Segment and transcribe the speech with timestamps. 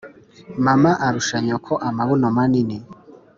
[0.65, 2.77] Mama arusha nyoko amabuno manini.